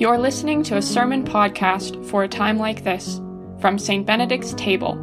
[0.00, 3.20] You're listening to a sermon podcast for a time like this
[3.60, 4.06] from St.
[4.06, 4.98] Benedict's Table,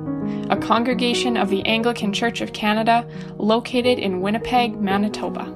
[0.49, 3.07] a congregation of the Anglican Church of Canada
[3.37, 5.53] located in Winnipeg, Manitoba.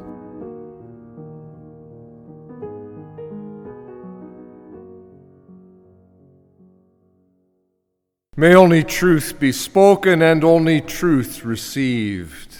[8.37, 12.57] May only truth be spoken and only truth received.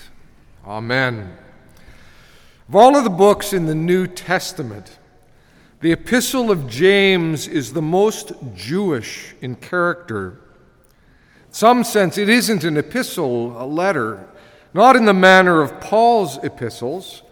[0.66, 1.38] Amen.
[2.68, 4.98] Of all of the books in the New Testament,
[5.82, 10.40] the Epistle of James is the most Jewish in character.
[11.48, 14.28] In some sense, it isn't an epistle, a letter,
[14.76, 17.24] not in the manner of Paul's epistles,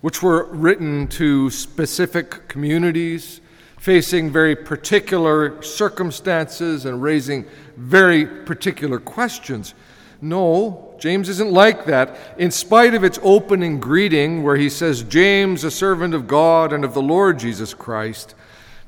[0.00, 3.40] which were written to specific communities
[3.80, 7.46] facing very particular circumstances and raising
[7.76, 9.74] very particular questions.
[10.20, 12.16] No, James isn't like that.
[12.38, 16.84] In spite of its opening greeting, where he says, James, a servant of God and
[16.84, 18.34] of the Lord Jesus Christ,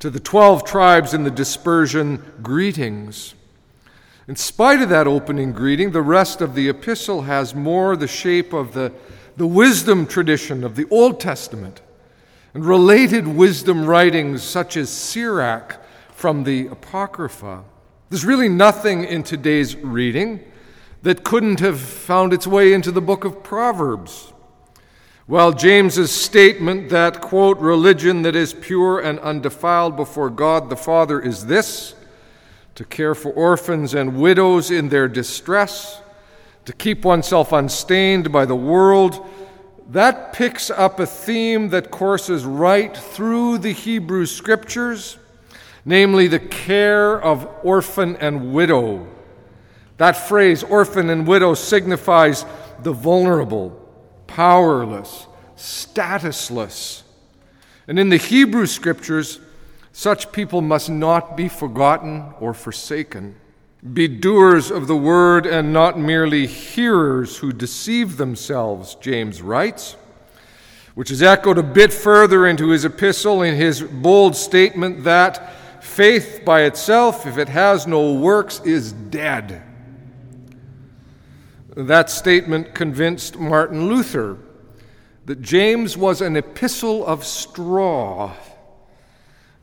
[0.00, 3.34] to the 12 tribes in the dispersion, greetings.
[4.28, 8.52] In spite of that opening greeting, the rest of the epistle has more the shape
[8.52, 8.92] of the,
[9.36, 11.80] the wisdom tradition of the Old Testament
[12.54, 15.80] and related wisdom writings such as Sirach
[16.12, 17.64] from the Apocrypha.
[18.08, 20.40] There's really nothing in today's reading
[21.02, 24.32] that couldn't have found its way into the book of Proverbs.
[25.26, 31.20] While James's statement that, quote, religion that is pure and undefiled before God the Father
[31.20, 31.94] is this
[32.74, 36.00] to care for orphans and widows in their distress,
[36.64, 39.26] to keep oneself unstained by the world,
[39.90, 45.18] that picks up a theme that courses right through the Hebrew scriptures,
[45.84, 49.06] namely the care of orphan and widow.
[50.00, 52.46] That phrase, orphan and widow, signifies
[52.82, 53.78] the vulnerable,
[54.26, 55.26] powerless,
[55.58, 57.02] statusless.
[57.86, 59.40] And in the Hebrew scriptures,
[59.92, 63.36] such people must not be forgotten or forsaken.
[63.92, 69.96] Be doers of the word and not merely hearers who deceive themselves, James writes,
[70.94, 76.40] which is echoed a bit further into his epistle in his bold statement that faith
[76.42, 79.64] by itself, if it has no works, is dead.
[81.86, 84.36] That statement convinced Martin Luther
[85.24, 88.34] that James was an epistle of straw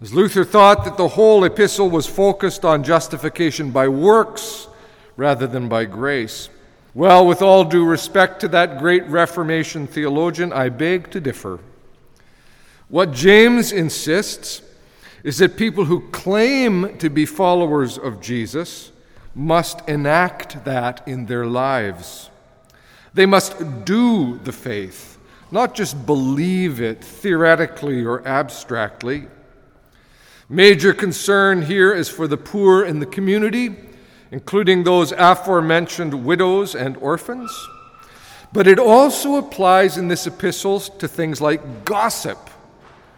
[0.01, 4.67] as Luther thought that the whole epistle was focused on justification by works
[5.15, 6.49] rather than by grace.
[6.93, 11.59] Well, with all due respect to that great Reformation theologian, I beg to differ.
[12.89, 14.61] What James insists
[15.23, 18.91] is that people who claim to be followers of Jesus
[19.37, 22.31] must enact that in their lives.
[23.13, 25.19] They must do the faith,
[25.51, 29.27] not just believe it theoretically or abstractly.
[30.49, 33.75] Major concern here is for the poor in the community,
[34.31, 37.51] including those aforementioned widows and orphans.
[38.51, 42.49] But it also applies in this epistle to things like gossip.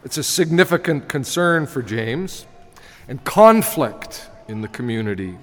[0.03, 2.45] It's a significant concern for James,
[3.07, 5.37] and conflict in the community.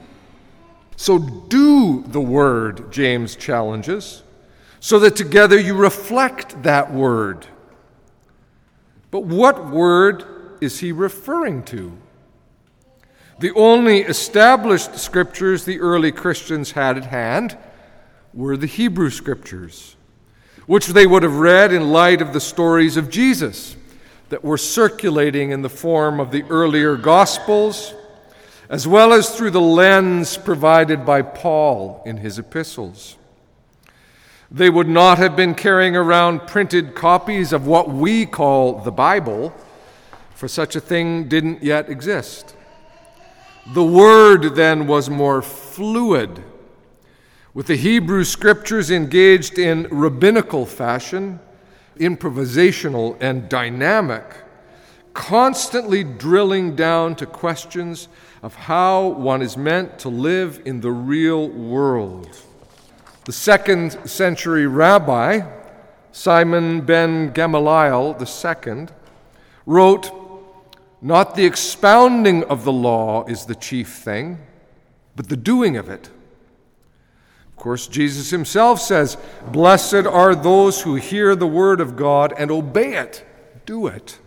[0.96, 4.22] So do the word, James challenges,
[4.80, 7.46] so that together you reflect that word.
[9.10, 10.24] But what word
[10.60, 11.96] is he referring to?
[13.38, 17.58] The only established scriptures the early Christians had at hand
[18.32, 19.96] were the Hebrew scriptures,
[20.66, 23.76] which they would have read in light of the stories of Jesus
[24.30, 27.94] that were circulating in the form of the earlier Gospels,
[28.68, 33.16] as well as through the lens provided by Paul in his epistles.
[34.50, 39.54] They would not have been carrying around printed copies of what we call the Bible
[40.34, 42.54] for such a thing didn't yet exist.
[43.74, 46.42] The word then was more fluid,
[47.52, 51.40] with the Hebrew scriptures engaged in rabbinical fashion,
[51.98, 54.24] improvisational and dynamic,
[55.16, 58.06] constantly drilling down to questions
[58.42, 62.28] of how one is meant to live in the real world.
[63.24, 65.40] The second century rabbi,
[66.12, 68.88] Simon ben Gamaliel II,
[69.64, 70.10] wrote
[71.00, 74.38] not the expounding of the law is the chief thing,
[75.16, 76.10] but the doing of it.
[77.48, 79.16] Of course, Jesus himself says,
[79.50, 83.24] Blessed are those who hear the word of God and obey it,
[83.64, 84.18] do it.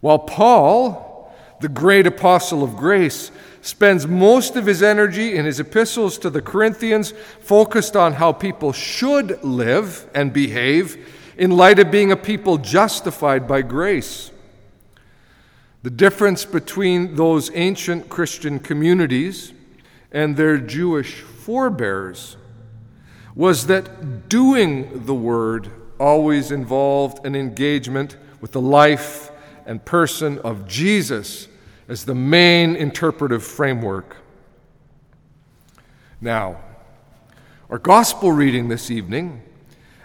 [0.00, 3.30] While Paul, the great apostle of grace,
[3.60, 8.72] spends most of his energy in his epistles to the Corinthians focused on how people
[8.72, 14.30] should live and behave in light of being a people justified by grace.
[15.82, 19.52] The difference between those ancient Christian communities
[20.10, 22.36] and their Jewish forebears
[23.34, 29.27] was that doing the word always involved an engagement with the life
[29.68, 31.46] and person of Jesus
[31.88, 34.16] as the main interpretive framework.
[36.20, 36.56] Now,
[37.70, 39.42] our gospel reading this evening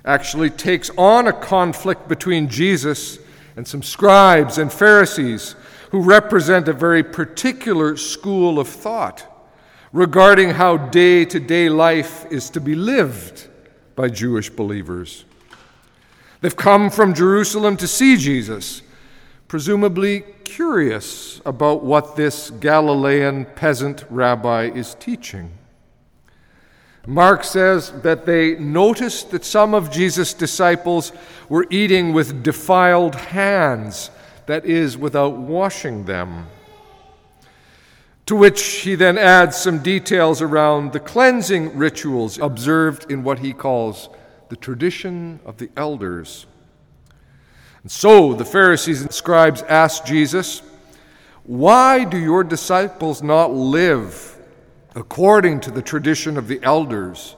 [0.06, 3.18] actually takes on a conflict between Jesus
[3.56, 5.56] and some scribes and Pharisees
[5.92, 9.26] who represent a very particular school of thought
[9.94, 13.48] regarding how day to day life is to be lived
[13.96, 15.24] by Jewish believers.
[16.42, 18.82] They've come from Jerusalem to see Jesus,
[19.54, 25.52] presumably curious about what this Galilean peasant rabbi is teaching.
[27.06, 31.12] Mark says that they noticed that some of Jesus' disciples
[31.50, 34.10] were eating with defiled hands,
[34.48, 36.48] that is, without washing them.
[38.26, 43.54] To which he then adds some details around the cleansing rituals observed in what he
[43.54, 44.10] calls
[44.50, 46.48] the tradition of the elders.
[47.84, 50.62] And so the Pharisees and scribes asked Jesus,
[51.44, 54.38] Why do your disciples not live
[54.96, 57.36] according to the tradition of the elders,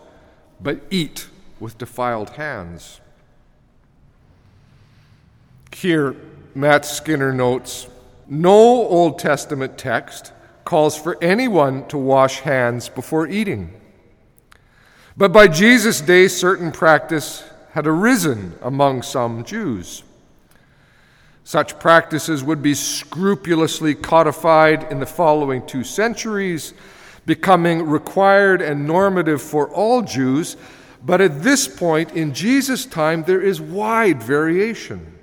[0.61, 1.27] but eat
[1.59, 3.01] with defiled hands?
[5.73, 6.15] Here,
[6.53, 7.87] Matt Skinner notes
[8.27, 10.31] no Old Testament text
[10.63, 13.73] calls for anyone to wash hands before eating.
[15.17, 17.43] But by Jesus' day, certain practice
[17.73, 20.03] had arisen among some Jews.
[21.45, 26.73] Such practices would be scrupulously codified in the following two centuries,
[27.27, 30.57] becoming required and normative for all Jews.
[31.05, 35.13] But at this point in Jesus' time, there is wide variation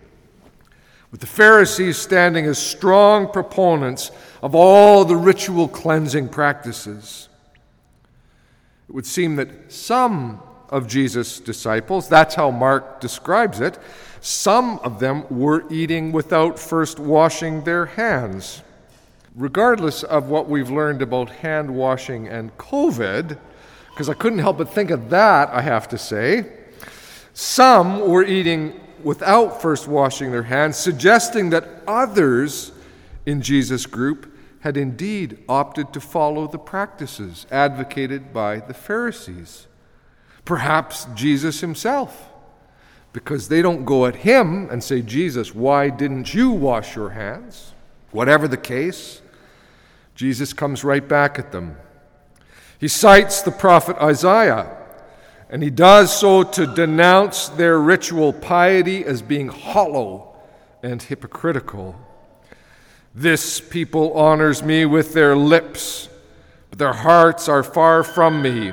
[1.10, 7.28] with the Pharisees standing as strong proponents of all the ritual cleansing practices.
[8.88, 13.76] It would seem that some of Jesus' disciples, that's how Mark describes it,
[14.22, 18.62] some of them were eating without first washing their hands.
[19.34, 23.36] Regardless of what we've learned about hand washing and COVID,
[23.90, 26.46] because I couldn't help but think of that, I have to say,
[27.34, 32.70] some were eating without first washing their hands, suggesting that others
[33.26, 39.66] in Jesus' group had indeed opted to follow the practices advocated by the Pharisees.
[40.44, 42.31] Perhaps Jesus himself,
[43.12, 47.73] because they don't go at him and say, Jesus, why didn't you wash your hands?
[48.11, 49.20] Whatever the case,
[50.14, 51.76] Jesus comes right back at them.
[52.79, 54.76] He cites the prophet Isaiah
[55.53, 60.35] and he does so to denounce their ritual piety as being hollow
[60.82, 61.94] and hypocritical.
[63.15, 66.08] This people honors me with their lips,
[66.70, 68.73] but their hearts are far from me.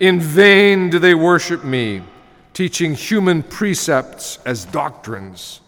[0.00, 2.02] In vain do they worship me,
[2.52, 5.60] teaching human precepts as doctrines.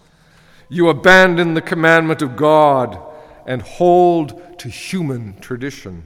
[0.68, 2.98] You abandon the commandment of God
[3.46, 6.04] and hold to human tradition.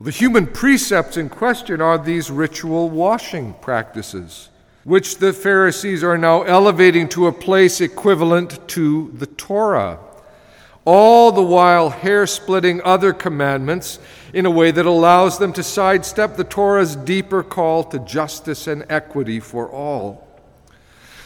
[0.00, 4.50] The human precepts in question are these ritual washing practices,
[4.82, 9.98] which the Pharisees are now elevating to a place equivalent to the Torah,
[10.84, 13.98] all the while hair splitting other commandments
[14.32, 18.84] in a way that allows them to sidestep the Torah's deeper call to justice and
[18.88, 20.26] equity for all.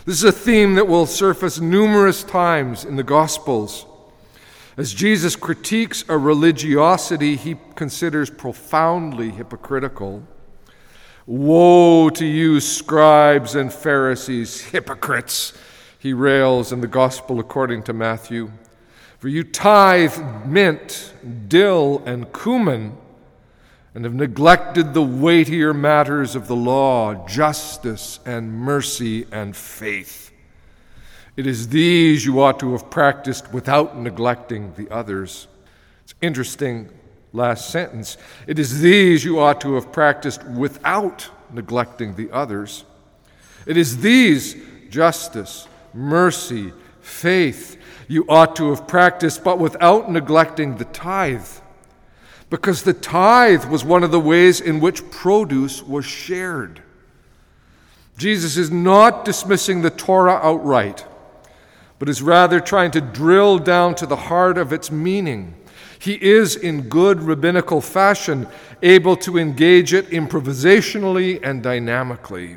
[0.04, 3.84] This is a theme that will surface numerous times in the Gospels.
[4.76, 10.22] As Jesus critiques a religiosity he considers profoundly hypocritical,
[11.26, 15.52] Woe to you, scribes and Pharisees, hypocrites,
[15.98, 18.50] he rails in the Gospel according to Matthew.
[19.18, 21.12] For you tithe mint,
[21.48, 22.96] dill, and cumin,
[23.94, 30.30] and have neglected the weightier matters of the law, justice and mercy and faith.
[31.36, 35.48] It is these you ought to have practiced without neglecting the others.
[36.04, 36.88] It's interesting,
[37.32, 38.18] last sentence.
[38.46, 42.84] It is these you ought to have practiced without neglecting the others.
[43.66, 44.56] It is these
[44.90, 47.77] justice, mercy, faith
[48.08, 51.46] you ought to have practiced, but without neglecting the tithe.
[52.50, 56.82] Because the tithe was one of the ways in which produce was shared.
[58.16, 61.04] Jesus is not dismissing the Torah outright
[61.98, 65.54] but is rather trying to drill down to the heart of its meaning.
[65.98, 68.46] He is, in good rabbinical fashion,
[68.82, 72.56] able to engage it improvisationally and dynamically.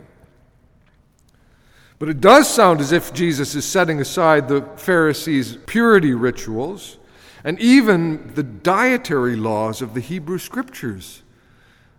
[2.01, 6.98] But it does sound as if Jesus is setting aside the Pharisees' purity rituals
[7.43, 11.22] and even the dietary laws of the Hebrew Scriptures.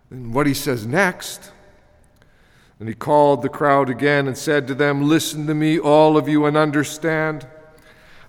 [0.09, 1.53] And what he says next.
[2.81, 6.27] And he called the crowd again and said to them, Listen to me, all of
[6.27, 7.47] you, and understand.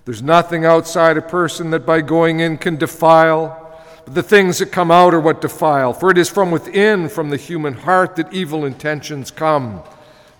[0.05, 3.83] There's nothing outside a person that by going in can defile.
[4.05, 5.91] But the things that come out are what defile.
[5.91, 9.83] For it is from within, from the human heart, that evil intentions come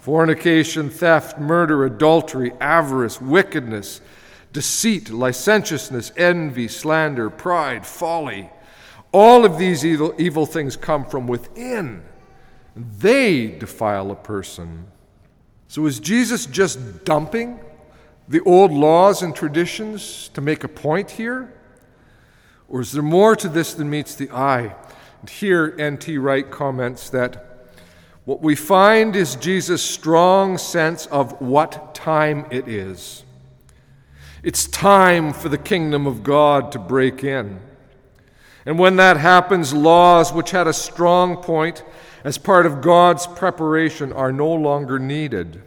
[0.05, 4.01] fornication, theft, murder, adultery, avarice, wickedness,
[4.53, 8.47] deceit, licentiousness, envy, slander, pride, folly.
[9.11, 12.03] All of these evil, evil things come from within.
[12.75, 14.85] They defile a person.
[15.67, 17.59] So is Jesus just dumping
[18.27, 21.51] the old laws and traditions to make a point here?
[22.69, 24.75] Or is there more to this than meets the eye?
[25.21, 26.15] And here, N.T.
[26.19, 27.54] Wright comments that
[28.25, 33.23] what we find is Jesus' strong sense of what time it is.
[34.43, 37.59] It's time for the kingdom of God to break in.
[38.65, 41.83] And when that happens, laws which had a strong point
[42.23, 45.61] as part of God's preparation are no longer needed.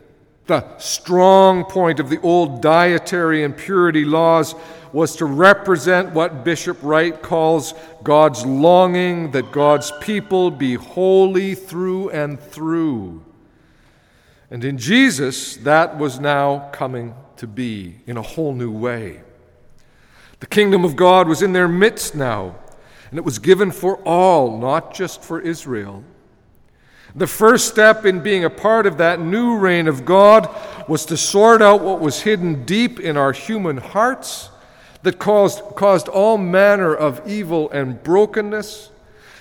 [0.49, 4.55] The strong point of the old dietary and purity laws
[4.95, 12.09] was to represent what Bishop Wright calls God's longing that God's people be holy through
[12.11, 13.23] and through.
[14.50, 19.21] And in Jesus, that was now coming to be in a whole new way.
[20.40, 22.57] The kingdom of God was in their midst now,
[23.11, 26.05] and it was given for all, not just for Israel.
[27.15, 30.49] The first step in being a part of that new reign of God
[30.88, 34.50] was to sort out what was hidden deep in our human hearts
[35.03, 38.91] that caused, caused all manner of evil and brokenness,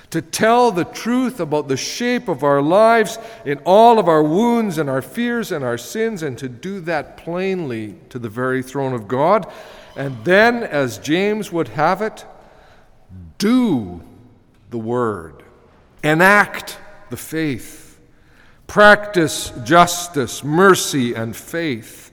[0.10, 4.78] to tell the truth about the shape of our lives in all of our wounds
[4.78, 8.94] and our fears and our sins, and to do that plainly to the very throne
[8.94, 9.52] of God.
[9.98, 12.26] And then, as James would have it,
[13.38, 14.02] do
[14.70, 15.44] the word,
[16.04, 16.78] enact
[17.10, 18.00] the faith,
[18.68, 22.12] practice justice, mercy, and faith,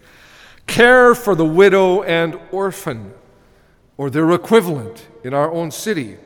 [0.66, 3.12] care for the widow and orphan,
[3.96, 6.16] or their equivalent in our own city,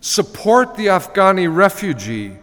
[0.00, 2.36] support the Afghani refugee,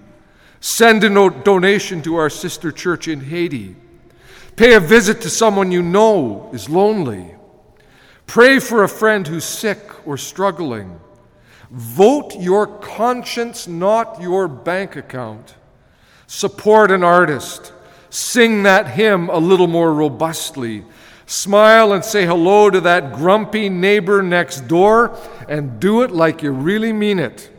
[0.59, 3.75] send a donation to our sister church in Haiti,
[4.55, 7.35] pay a visit to someone you know is lonely,
[8.27, 10.99] pray for a friend who's sick or struggling.
[11.71, 15.55] Vote your conscience, not your bank account.
[16.31, 17.73] Support an artist.
[18.09, 20.85] Sing that hymn a little more robustly.
[21.25, 25.19] Smile and say hello to that grumpy neighbor next door
[25.49, 27.51] and do it like you really mean it.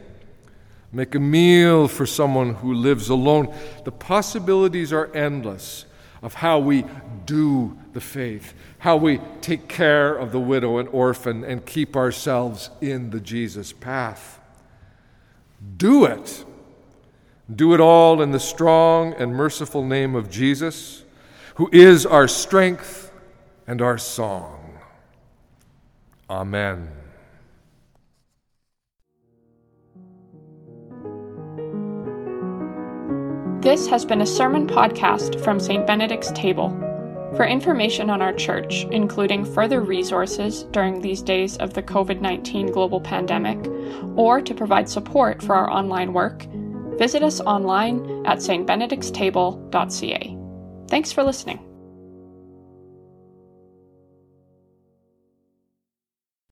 [0.91, 3.55] Make a meal for someone who lives alone.
[3.85, 5.85] The possibilities are endless
[6.23, 6.87] of how we
[7.27, 12.71] do the faith, how we take care of the widow and orphan and keep ourselves
[12.81, 14.41] in the Jesus path.
[15.77, 16.47] Do it.
[17.51, 21.05] Do it all in the strong and merciful name of Jesus,
[21.57, 23.13] who is our strength
[23.67, 24.79] and our song.
[26.31, 26.89] Amen.
[33.61, 35.87] This has been a sermon podcast from St.
[35.87, 36.71] Benedict's Table.
[37.37, 42.73] For information on our church, including further resources during these days of the COVID 19
[42.73, 43.59] global pandemic,
[44.17, 46.45] or to provide support for our online work,
[46.99, 50.37] visit us online at stbenedictstable.ca.
[50.89, 51.72] Thanks for listening.